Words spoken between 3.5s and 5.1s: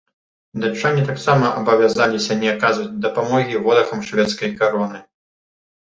ворагам шведскай кароны.